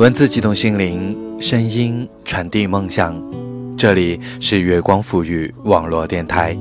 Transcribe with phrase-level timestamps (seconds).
[0.00, 3.14] 文字激动心灵，声音传递梦想。
[3.76, 6.56] 这里是月光赋予网络电台，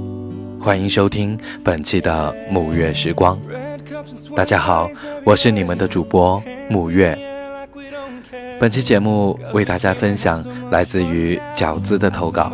[0.60, 3.40] 欢迎收听本期的沐月时光。
[4.36, 4.90] 大家好，
[5.24, 7.18] 我是你们的主播沐月。
[8.60, 12.52] 本期节目为大家分享来自于饺子的投稿。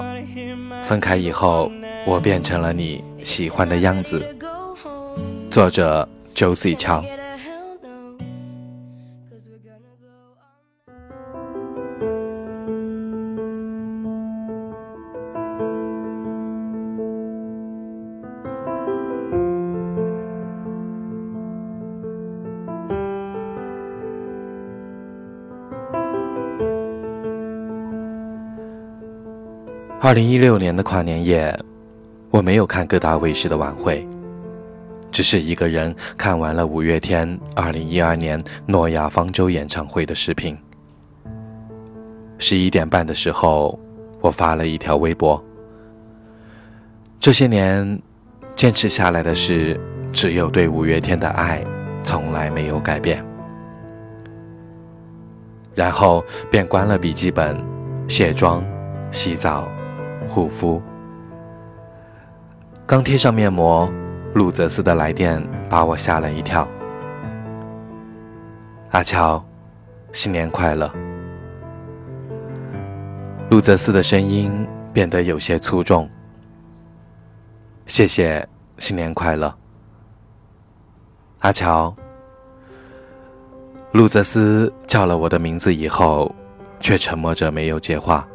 [0.83, 1.71] 分开以后，
[2.05, 4.23] 我变成了你喜欢的样子。
[5.49, 7.03] 作者：Josie 乔。
[30.05, 31.59] 二零一六年的跨年夜，
[32.29, 34.07] 我没有看各大卫视的晚会，
[35.09, 40.55] 只是一个人看完了五月天二零一二年诺亚方舟演唱会的视频。
[42.37, 43.79] 十一点半的时候，
[44.21, 45.43] 我发了一条微博。
[47.19, 47.99] 这些年，
[48.55, 49.75] 坚持下来的是，
[50.13, 51.65] 只有对五月天的爱，
[52.03, 53.25] 从来没有改变。
[55.73, 57.59] 然后便关了笔记本，
[58.07, 58.63] 卸妆，
[59.09, 59.67] 洗澡。
[60.27, 60.81] 护肤，
[62.85, 63.91] 刚贴上面膜，
[64.33, 66.67] 路泽斯的来电把我吓了一跳。
[68.91, 69.43] 阿乔，
[70.11, 70.91] 新年快乐。
[73.49, 76.09] 路泽斯的声音变得有些粗重。
[77.85, 79.53] 谢谢，新年快乐。
[81.39, 81.95] 阿乔，
[83.91, 86.33] 路泽斯叫了我的名字以后，
[86.79, 88.27] 却沉默着没有接话。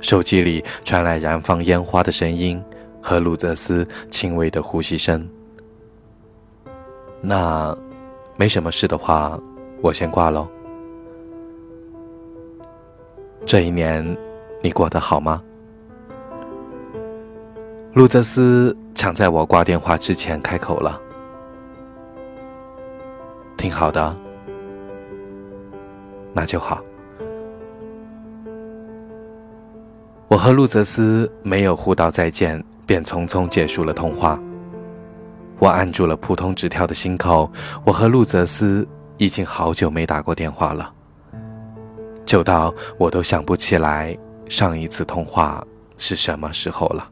[0.00, 2.62] 手机里传来燃放烟花的声音
[3.02, 5.28] 和鲁泽斯轻微的呼吸声。
[7.20, 7.76] 那，
[8.36, 9.38] 没什么事的话，
[9.82, 10.48] 我先挂喽。
[13.44, 14.16] 这一年，
[14.62, 15.42] 你过得好吗？
[17.94, 21.00] 路泽斯抢在我挂电话之前开口了。
[23.56, 24.16] 挺好的，
[26.32, 26.80] 那就好。
[30.28, 34.38] 我和路泽斯没有互道再见，便匆匆结束了通话。
[35.58, 37.50] 我按住了扑通直跳的心口。
[37.82, 40.92] 我和路泽斯已经好久没打过电话了，
[42.26, 44.16] 久到我都想不起来
[44.50, 45.66] 上一次通话
[45.96, 47.08] 是什么时候了。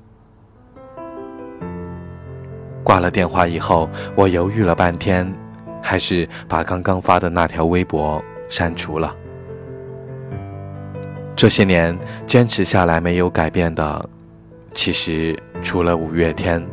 [2.84, 5.32] 挂了电话以后，我犹豫了半天，
[5.82, 9.16] 还是把刚刚发的那条微博删除了。
[11.36, 14.08] 这些年坚持下来没有改变的，
[14.72, 16.66] 其实除了五月天，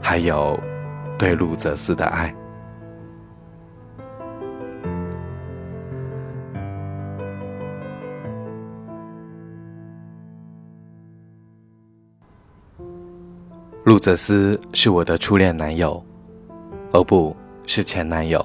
[0.00, 0.58] 还有
[1.18, 2.34] 对路泽斯的爱。
[13.84, 16.02] 路泽斯是我的初恋男友，
[16.92, 17.36] 哦，不
[17.66, 18.44] 是前男友。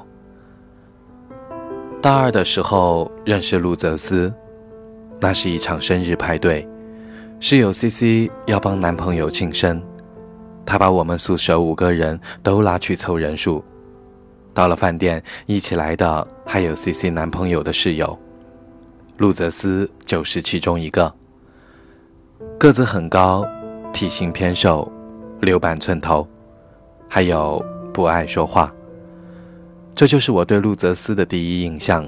[2.02, 4.32] 大二的时候认识路泽斯。
[5.24, 6.68] 那是一场生日派对，
[7.40, 9.82] 室友 C C 要帮男朋友庆生，
[10.66, 13.64] 她把我们宿舍五个人都拉去凑人数。
[14.54, 18.20] 到了饭店，一起来的还有 C C 男朋友的室友，
[19.16, 21.14] 陆泽斯就是其中一个。
[22.60, 23.48] 个子很高，
[23.94, 24.92] 体型偏瘦，
[25.40, 26.28] 留板寸头，
[27.08, 28.76] 还有不爱说话。
[29.96, 32.06] 这就是我对陆泽斯的第一印象。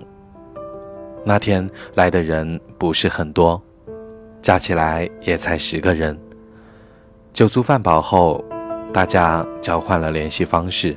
[1.27, 3.59] 那天来的人不是很多，
[4.43, 6.15] 加起来也才十个人。
[7.33, 8.45] 酒足饭饱后，
[8.93, 10.95] 大家交换了联系方式。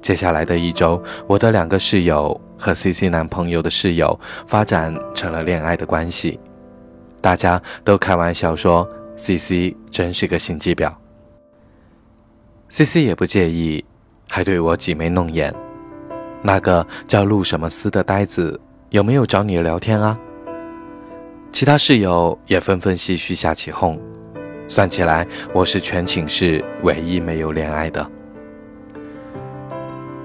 [0.00, 6.40] 接下来的一周，我的两个室友和 C C 男朋友的室友发展成了恋爱的关系，
[7.20, 10.90] 大家都开玩笑说 C C 真是个心机婊。
[12.70, 13.84] C C 也不介意，
[14.30, 15.54] 还对我挤眉弄眼。
[16.42, 18.58] 那个叫陆什么思的呆子。
[18.92, 20.18] 有没有找你聊天啊？
[21.50, 23.98] 其他室友也纷纷唏嘘下起哄。
[24.68, 28.06] 算起来，我是全寝室唯一没有恋爱的。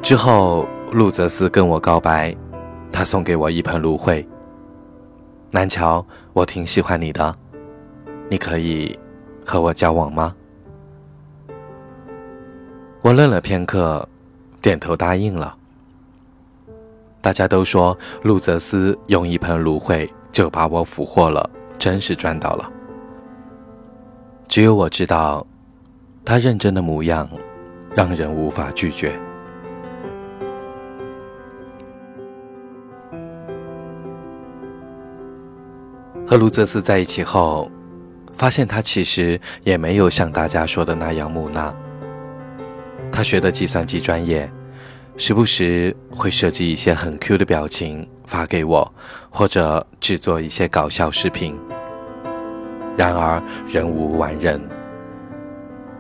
[0.02, 2.36] 之后，陆泽斯跟我告白，
[2.92, 4.28] 他送给我一盆芦荟。
[5.50, 7.34] 南桥，我挺喜欢你的，
[8.30, 9.00] 你可以
[9.46, 10.36] 和我交往吗？
[13.02, 14.06] 我愣了片刻，
[14.62, 15.57] 点头答应了。
[17.28, 22.72] 大家都说路泽斯用一盆芦荟就把我俘获了真是赚到了。
[24.48, 25.46] 只有我知道
[26.24, 27.30] 他认真的模样
[27.94, 29.12] 让人无法拒绝。
[36.26, 37.70] 和卢泽斯在一起后
[38.32, 41.76] 发现他其实也没有像大家说的那样木讷。
[43.12, 44.50] 他学的计算机专业
[45.20, 48.94] 时不时会设计一些很 Q 的表情发给我，
[49.32, 51.58] 或者制作一些搞笑视频。
[52.96, 54.62] 然而人无完人。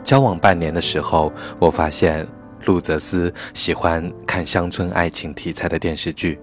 [0.03, 2.27] 交往半年的时候，我发现
[2.65, 6.39] 陆泽斯喜欢看乡村爱情题材的电视剧，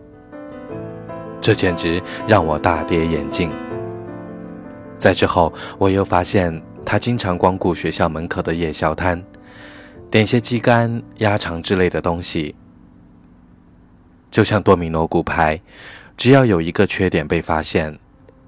[1.41, 3.53] 这简直让我大跌眼镜。
[4.99, 9.23] 在之后，我又发现他经常光顾学校门口的夜宵摊，
[10.11, 12.53] 点些鸡肝、鸭肠之类的东西。
[14.34, 15.60] 就像多米诺骨牌，
[16.16, 17.96] 只要有一个缺点被发现，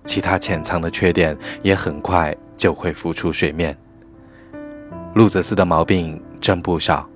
[0.05, 3.79] 其他潜藏的缺点也很快就会浮出水面。
[5.15, 7.09] 路泽斯的毛病真不少，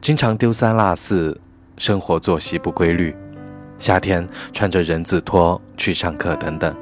[0.00, 1.36] 经常丢三落四，
[1.76, 3.12] 生活作息不规律，
[3.80, 6.72] 夏天穿着人字拖去上课等等。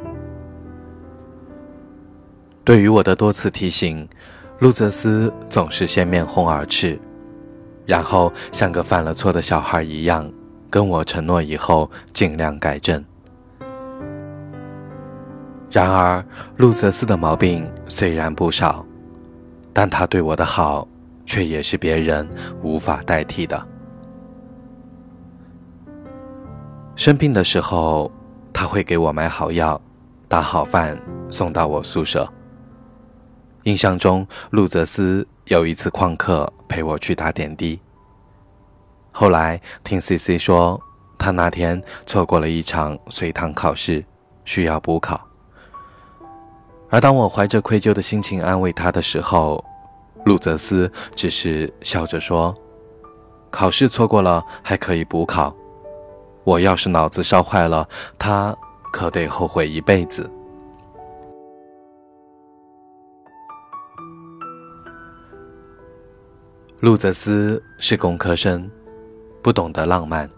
[2.62, 4.06] 对于我的多次提醒，
[4.58, 7.00] 路泽斯总是先面红耳赤，
[7.86, 10.30] 然后像个犯了错的小孩一样，
[10.74, 13.04] 跟我承诺以后尽量改正。
[15.70, 16.24] 然而，
[16.56, 18.84] 路泽斯的毛病虽然不少，
[19.72, 20.88] 但他对我的好，
[21.24, 22.28] 却也是别人
[22.60, 23.68] 无法代替的。
[26.96, 28.10] 生病的时候，
[28.52, 29.80] 他会给我买好药，
[30.26, 31.00] 打好饭
[31.30, 32.28] 送到我宿舍。
[33.62, 37.78] 印象中，路泽斯有一次旷课陪我去打点滴。
[39.16, 40.80] 后来听 C C 说，
[41.16, 44.04] 他那天错过了一场随堂考试，
[44.44, 45.24] 需要补考。
[46.90, 49.64] 而当我怀着愧疚的心情安慰他的时候，
[50.24, 52.52] 路泽斯只是笑着说
[53.52, 55.54] ：“考试错过了还可以补考，
[56.42, 57.88] 我要是脑子烧坏了，
[58.18, 58.52] 他
[58.92, 60.28] 可得后悔一辈子。”
[66.80, 68.68] 路泽斯是工科生，
[69.44, 70.28] 不懂得浪漫。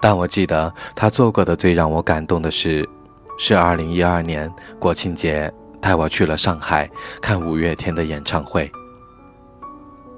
[0.00, 2.88] 但我记得他做过的最让我感动的事，
[3.36, 6.88] 是2012年国庆节带我去了上海
[7.20, 8.70] 看五月天的演唱会。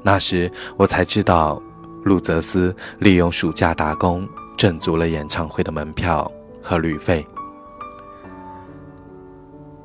[0.03, 1.61] 那时我才知道，
[2.05, 6.31] 路泽斯利用暑假打工挣足了演唱会的门票
[6.63, 7.27] 和旅费。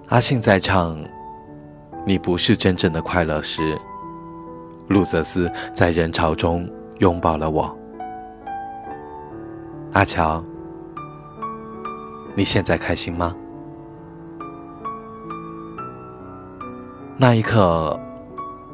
[0.10, 0.98] 阿信在唱
[2.06, 3.78] 《你不是真正的快乐》时。
[4.88, 6.70] 路泽斯在人潮中
[7.00, 7.78] 拥抱了我。
[9.94, 10.44] 阿乔，
[12.36, 13.36] 你现在开心吗？
[17.18, 18.00] 那一刻，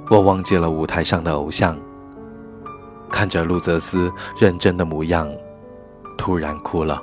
[0.09, 1.77] 我忘记了舞台上的偶像，
[3.09, 5.31] 看着路泽斯认真的模样，
[6.17, 7.01] 突然哭了。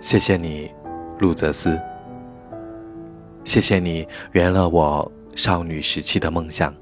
[0.00, 0.70] 谢谢你，
[1.18, 1.78] 路泽斯。
[3.44, 5.12] 谢谢你圆了我。
[5.34, 6.72] 少女时期的梦想。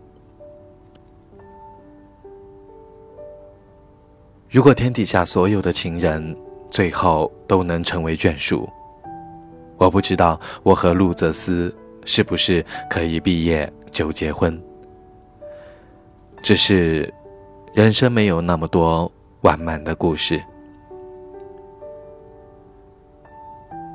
[4.54, 6.24] 如果天底下所有的情人
[6.70, 8.68] 最后都能成为眷属，
[9.76, 14.56] 我不知道我和路泽斯是不是可以毕业就结婚。
[16.40, 17.12] 只是，
[17.72, 19.10] 人生没有那么多
[19.40, 20.40] 完满的故事。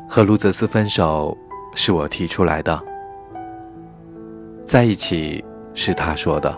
[0.09, 1.37] 和路泽斯分手
[1.73, 2.77] 是我提出来的。
[4.65, 5.41] 在一起
[5.73, 6.53] 是他说的，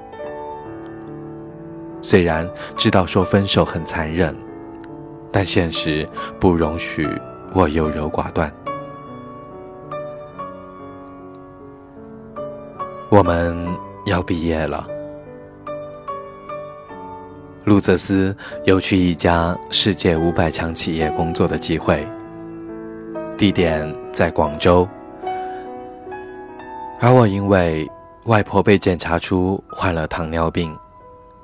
[2.02, 4.36] 虽然知道说分手很残忍，
[5.32, 6.08] 但现实
[6.40, 7.08] 不容许
[7.54, 8.52] 我优柔寡断。
[13.10, 13.68] 我们
[14.06, 14.88] 要毕业了，
[17.66, 22.08] 路泽斯有去一家世界五百强企业工作的机会，
[23.38, 24.88] 地点在广州，
[27.00, 27.90] 而我因为。
[28.26, 30.78] 外婆被检查出患了糖尿病，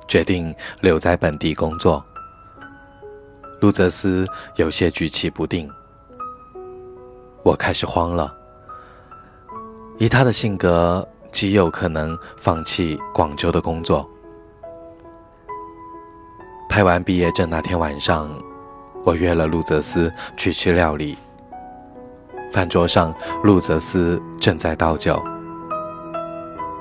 [0.07, 2.03] 决定留在本地工作。
[3.59, 5.69] 路泽斯有些举棋不定，
[7.43, 8.33] 我开始慌了。
[9.97, 14.07] 以他的性格，极有可能放弃广州的工作。
[16.69, 18.29] 拍完毕业证那天晚上，
[19.03, 21.17] 我约了路泽斯去吃料理。
[22.53, 25.19] 饭桌上，路泽斯正在倒酒。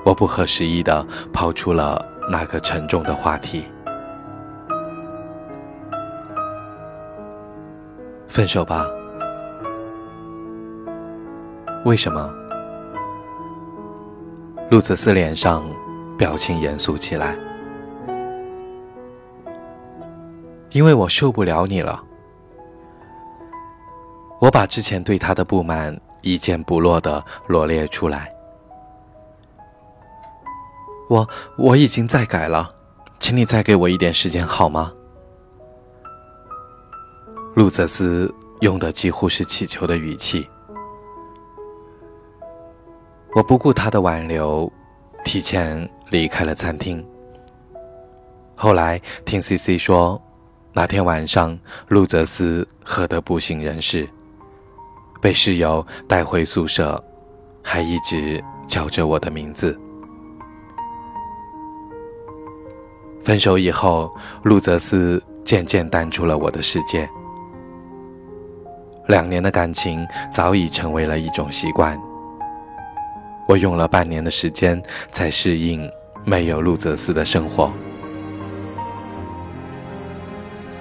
[0.05, 3.65] 我不合时宜的抛出了那个沉重的话题：
[8.27, 8.85] 分手吧。
[11.85, 12.33] 为什么？
[14.69, 15.63] 路泽斯脸上
[16.17, 17.37] 表情严肃起来。
[20.71, 22.03] 因为我受不了你了。
[24.41, 28.36] 我把之前对他的不满一件不落的罗列出来。
[31.09, 32.73] 我我已经在改了，
[33.19, 34.91] 请你再给我一点时间好吗？
[37.55, 40.47] 路泽斯用的几乎是乞求的语气。
[43.35, 44.71] 我不顾他的挽留，
[45.23, 47.05] 提前离开了餐厅。
[48.55, 50.21] 后来听 C C 说，
[50.73, 54.07] 那天晚上路泽斯喝得不省人事。
[55.21, 57.03] 被室友带回宿舍，
[57.63, 59.79] 还一直叫着我的名字。
[63.27, 64.09] 分手以后，
[64.43, 67.09] 路泽斯渐渐淡出了我的世界。
[69.07, 71.99] 两年的感情早已成为了一种习惯。
[73.45, 74.81] 我用了半年的时间
[75.11, 75.91] 才适应
[76.23, 77.69] 没有路泽斯的生活。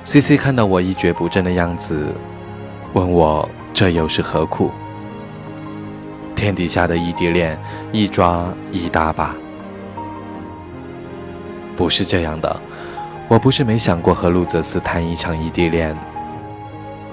[0.05, 2.15] C C 看到我一蹶不振的样子，
[2.93, 3.49] 问我。
[3.75, 4.71] 这又是何苦？
[6.37, 7.61] 天底下的异地恋，
[7.93, 9.35] 一抓一大把。
[11.77, 12.61] 不是这样的，
[13.29, 15.97] 我不是没想过和路泽斯谈一场异地恋，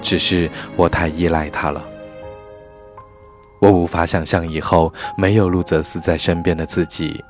[0.00, 1.84] 只是我太依赖他了。
[3.60, 7.22] 我无法想象以后没有路泽斯在身边的自己，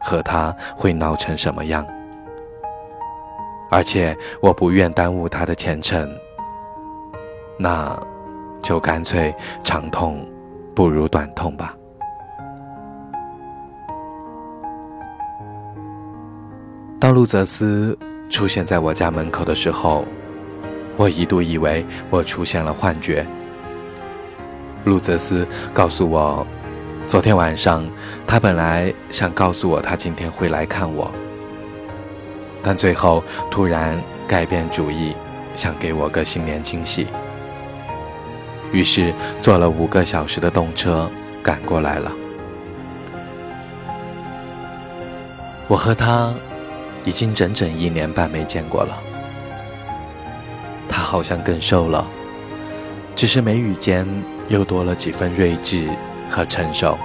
[0.00, 1.86] 和他会闹成什么样。
[3.70, 6.10] 而且我不愿耽误他的前程。
[7.58, 7.96] 那。
[8.62, 9.34] 就干脆
[9.64, 10.22] 长痛
[10.74, 11.74] 不如短痛吧。
[17.00, 17.96] 当路泽斯
[18.28, 20.06] 出现在我家门口的时候，
[20.98, 23.26] 我一度以为我出现了幻觉。
[24.84, 26.46] 路泽斯告诉我，
[27.06, 27.88] 昨天晚上
[28.26, 31.10] 他本来想告诉我他今天会来看我，
[32.62, 35.14] 但最后突然改变主意，
[35.56, 37.06] 想给我个新年惊喜。
[38.72, 41.10] 于是坐了五个小时的动车
[41.42, 42.12] 赶过来了。
[45.66, 46.34] 我和他
[47.04, 48.98] 已经整整一年半没见过了。
[50.88, 52.06] 他好像更瘦了，
[53.14, 54.06] 只是眉宇间
[54.48, 55.88] 又多了几分睿智
[56.28, 56.98] 和成熟。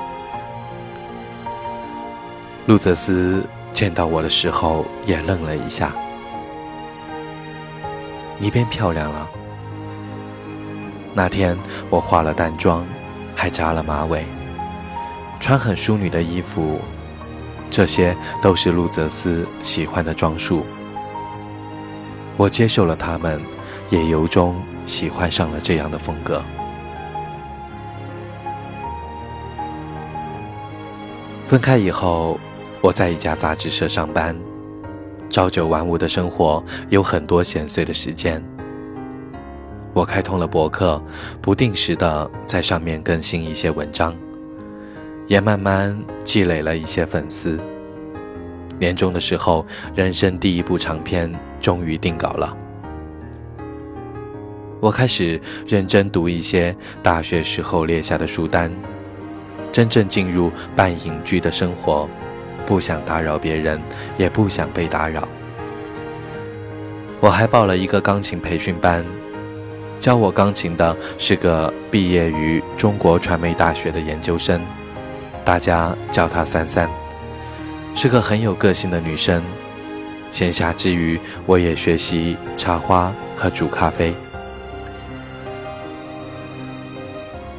[2.65, 5.93] 路泽斯见到我的时候也愣了一下
[8.39, 9.29] ：“你变漂亮了。”
[11.13, 11.57] 那天
[11.89, 12.85] 我化了淡妆，
[13.35, 14.25] 还扎了马尾，
[15.39, 16.81] 穿很淑女的衣服，
[17.75, 20.65] 这些都是路泽斯喜欢的装束。
[22.37, 23.41] 我接受了他们，
[23.89, 24.55] 也由衷
[24.85, 26.41] 喜欢上了这样的风格。
[31.45, 32.39] 分开以后，
[32.79, 34.33] 我在一家杂志社上班，
[35.29, 38.41] 朝九晚五的生活有很多闲碎的时间。
[39.91, 41.03] 我开通了博客，
[41.41, 44.15] 不定时的在上面更新一些文章，
[45.27, 47.59] 也慢慢积累了一些粉丝。
[48.77, 49.65] 年终的时候，
[49.95, 52.55] 人生第一部长篇终于定稿了。
[54.81, 58.71] 我开始认真读一些大学时候列下的书单，
[59.71, 62.07] 真正进入半隐居的生活，
[62.65, 63.81] 不想打扰别人，
[64.17, 65.27] 也不想被打扰。
[67.21, 69.03] 我还报了一个钢琴培训班。
[69.97, 74.61] 教我钢琴的是个毕业于中国传媒大学的研究生，
[75.45, 76.89] 大家叫她三三，
[77.95, 79.41] 是个很有个性的女生。
[80.31, 84.13] 闲暇之余，我也学习插花和煮咖啡。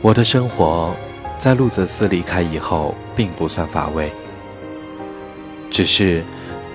[0.03, 0.95] 我的生活
[1.39, 4.13] 在路泽斯离开以后并不算乏味，
[5.71, 6.23] 只是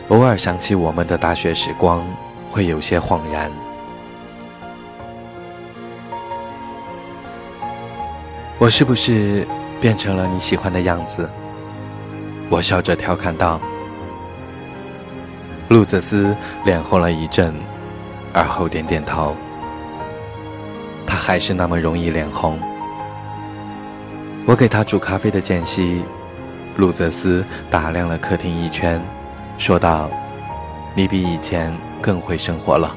[0.08, 2.04] 偶尔想起我们的大学时光，
[2.50, 3.52] 会有些恍然。
[8.58, 9.48] 我是不是
[9.82, 11.28] 变成了你喜欢的样子？
[12.50, 13.60] 我笑着调侃道。
[15.70, 17.54] 路泽斯脸红了一阵，
[18.32, 19.36] 而后点点头。
[21.08, 22.60] 他还是那么容易脸红。
[24.46, 26.04] 我给他煮咖啡的间隙，
[26.78, 29.02] 路泽斯打量了客厅一圈，
[29.58, 30.10] 说道
[30.94, 32.94] ：“你比以前更会生活了。”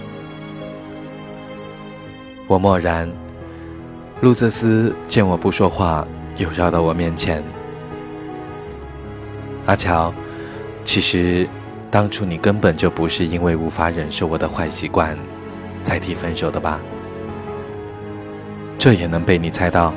[2.46, 3.10] 我默然。
[4.20, 7.42] 路泽斯见我不说话，又绕到我面前。
[9.66, 10.12] 阿乔，
[10.84, 11.48] 其实
[11.90, 15.16] 当初你根本就不是因为无法忍受我的坏习惯，
[15.82, 16.80] 才提分手的吧？
[18.78, 19.94] 这也能被你猜到？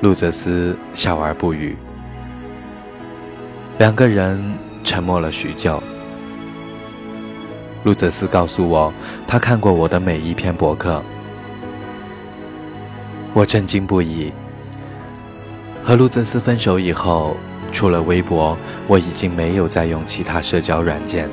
[0.00, 1.76] 路泽斯笑而不语。
[3.78, 4.42] 两个人
[4.84, 5.82] 沉默了许久。
[7.84, 8.92] 路泽斯告诉我，
[9.26, 11.02] 他看过我的每一篇博客。
[13.34, 14.32] 我震惊不已。
[15.84, 17.36] 和路泽斯分手以后，
[17.72, 18.56] 除了微博，
[18.86, 21.30] 我已经没有再用其他社交软件。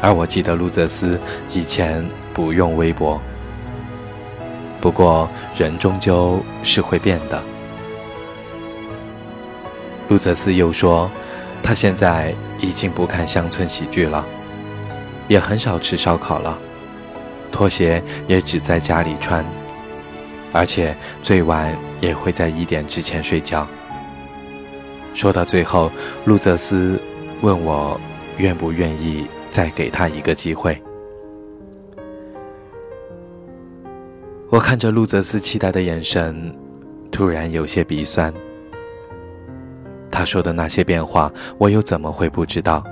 [0.00, 1.20] 而我记得路泽斯
[1.52, 3.20] 以前不用微博。
[4.80, 7.42] 不过人终究是会变的。
[10.08, 11.10] 路泽斯又说，
[11.62, 14.24] 他现在已经不看乡村喜剧了，
[15.26, 16.56] 也很少吃烧烤了，
[17.50, 19.44] 拖鞋也只在家里穿，
[20.52, 23.66] 而且最晚也会在一点之前睡觉。
[25.14, 25.90] 说到最后，
[26.24, 27.00] 路泽斯
[27.40, 28.00] 问我
[28.36, 30.80] 愿不愿意再给他一个机会。
[34.50, 36.56] 我看着路泽斯期待的眼神，
[37.10, 38.32] 突然有些鼻酸。
[40.10, 42.82] 他说的那些变化，我又怎么会不知道？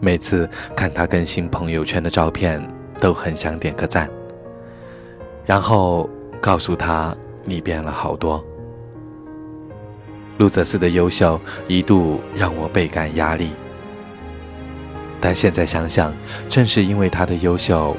[0.00, 2.66] 每次看他更新朋友圈的照片，
[3.00, 4.08] 都很想点个赞，
[5.48, 6.06] 然后
[6.42, 8.44] 告诉他你变了好多。
[10.36, 13.52] 路泽斯的优秀一度让我倍感压力，
[15.18, 16.14] 但现在想想，
[16.50, 17.96] 正是因为他的优秀。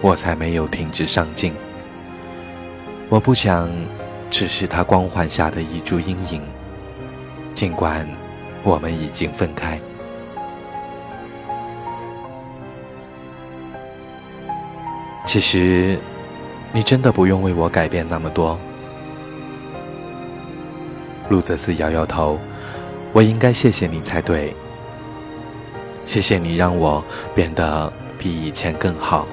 [0.00, 1.54] 我才没有停止上进。
[3.08, 3.70] 我不想
[4.32, 6.42] 只是他光环下的一株阴影，
[7.54, 8.04] 尽管
[8.64, 9.80] 我们已经分开。
[15.24, 16.00] 其实，
[16.74, 18.58] 你真的不用为我改变那么多。
[21.28, 22.38] 路泽斯摇摇头，
[23.12, 24.54] 我应该谢谢你才对。
[26.04, 29.28] 谢谢你让我变得比以前更好。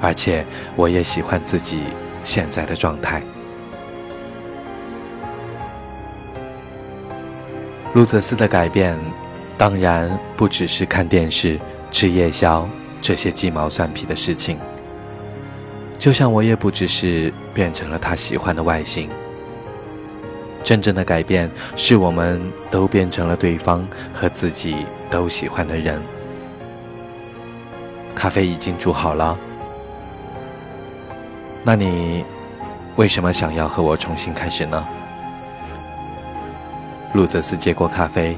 [0.00, 0.44] 而且
[0.76, 1.82] 我也喜欢自己
[2.24, 3.22] 现在的状态。
[7.94, 8.98] 路泽斯的改变，
[9.56, 11.58] 当然不只是看电视、
[11.90, 12.68] 吃夜宵
[13.00, 14.58] 这些鸡毛蒜皮的事情。
[15.98, 19.10] 就像我也不只是变成了他喜欢的外形。
[20.62, 26.00] 真正的改变，是我们都变成了对方和自己都喜欢的人。
[28.14, 29.38] 咖啡已经煮好了。
[31.62, 32.24] 那你
[32.96, 34.86] 为什么想要和我重新开始呢？
[37.14, 38.36] 路泽斯接过咖啡，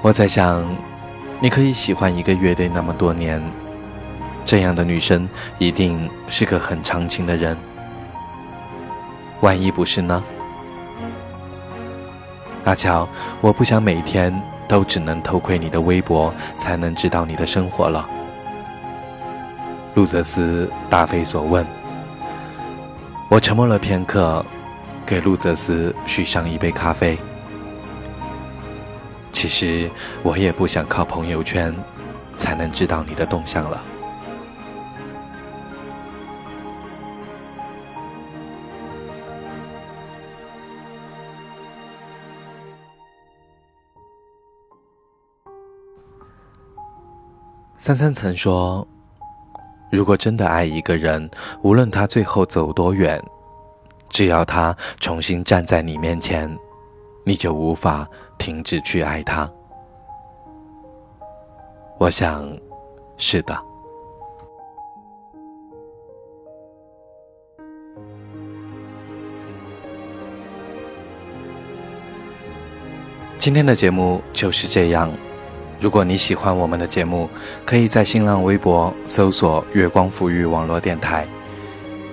[0.00, 0.64] 我在想，
[1.40, 3.42] 你可以喜欢一个乐队那么多年，
[4.44, 5.28] 这样的女生
[5.58, 7.56] 一定是个很长情的人。
[9.40, 10.22] 万一不是呢？
[12.64, 13.06] 阿乔，
[13.40, 14.34] 我不想每天
[14.66, 18.08] 都只能偷窥你的微博才能知道你的生活了。
[19.94, 21.66] 路泽斯答非所问。
[23.28, 24.44] 我沉默了片刻，
[25.04, 27.18] 给路泽斯续上一杯咖啡。
[29.30, 29.90] 其实
[30.22, 31.74] 我也不想靠朋友圈
[32.38, 33.82] 才能知道你的动向了。
[47.84, 48.88] 三三曾说。
[49.90, 53.22] 如果真的爱一个人，无论他最后走多远，
[54.08, 56.50] 只要他重新站在你面前，
[57.26, 59.46] 你就无法停止去爱他。
[61.98, 62.48] 我想，
[63.18, 63.54] 是的。
[73.38, 75.12] 今天的节目就是这样。
[75.84, 77.28] 如果你喜欢我们的节目，
[77.66, 81.26] 可以在新浪微博搜索“月光抚育网络电台”，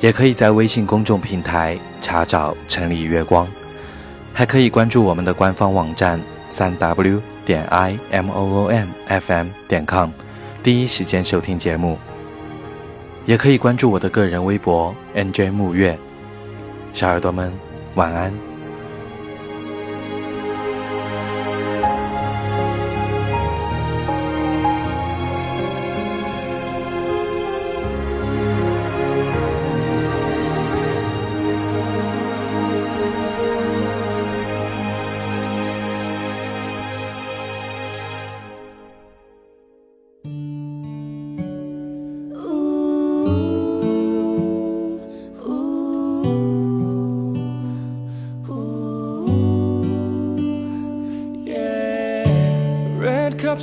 [0.02, 3.48] 也可以在微信公众平台查找“城里月光”，
[4.36, 10.10] 还可以关注我们的官方网站三 w 点 i m o o n f m 点 com，
[10.62, 11.98] 第一时间收听节目。
[13.26, 15.98] 也可以关注我的个人微博 n j 木月。
[16.92, 17.54] 小耳朵们，
[17.96, 18.51] 晚安。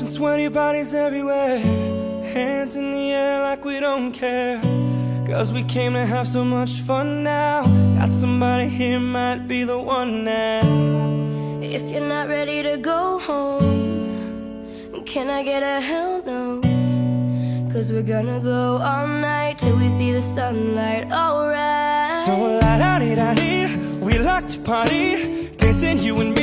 [0.01, 4.61] And sweaty bodies everywhere Hands in the air like we don't care.
[5.27, 7.65] Cause we came to have so much fun now.
[7.99, 10.61] Got somebody here might be the one now.
[11.63, 13.89] If you're not ready to go home
[15.05, 16.61] Can I get a hell no?
[17.73, 22.13] Cause we're gonna go all night till we see the sunlight, alright.
[22.27, 26.38] So la da di da di, we like to party, dancing you and me,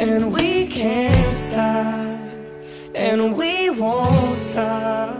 [0.00, 2.18] and we can't stop,
[2.94, 5.14] and we won't stop.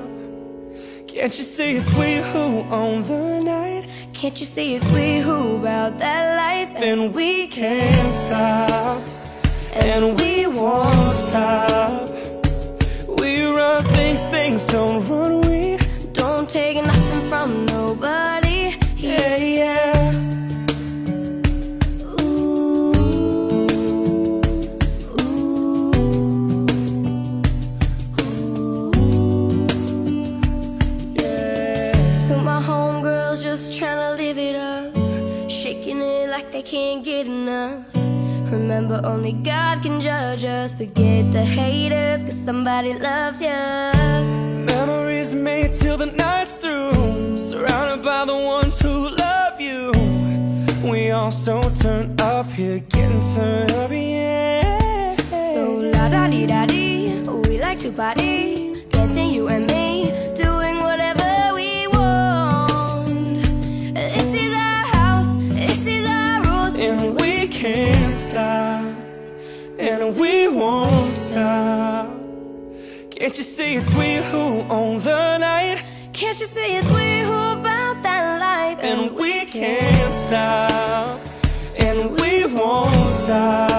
[1.07, 3.91] Can't you see it's we who own the night?
[4.15, 6.71] Can't you see it's we who about that life?
[6.83, 9.03] And we can't stop,
[9.75, 12.09] and we won't stop.
[13.07, 15.43] We run things, things don't run.
[15.43, 15.77] We,
[16.13, 18.30] don't take nothing from nobody.
[36.91, 37.85] Can't get enough.
[38.51, 40.75] Remember, only God can judge us.
[40.75, 43.93] Forget the haters, cause somebody loves ya.
[44.75, 47.39] Memories made till the night's through.
[47.39, 49.93] Surrounded by the ones who love you.
[50.83, 55.15] We all so turned up here, getting turned up, yeah.
[55.55, 59.80] So la da di da di, we like to party, dancing you and me,
[69.91, 72.09] and we won't stop.
[73.11, 77.33] Can't you see it's we who own the night, Can't you see it's we who
[77.61, 78.79] about that life?
[78.83, 81.21] and we can't stop,
[81.79, 83.70] and we won't stop.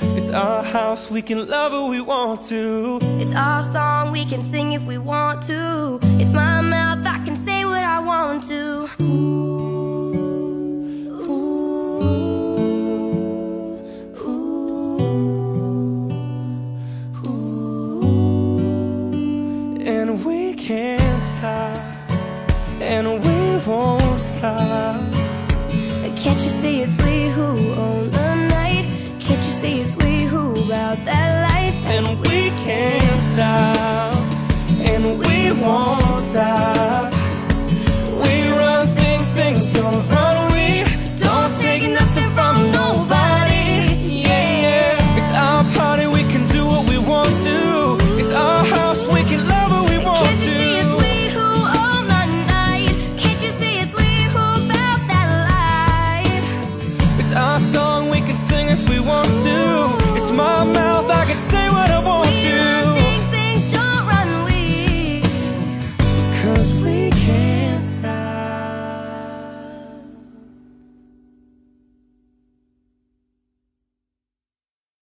[0.00, 2.98] It's our house, we can love who we want to.
[3.20, 5.98] It's our song, we can sing if we want to.
[6.20, 9.35] It's my mouth, I can say what I want to.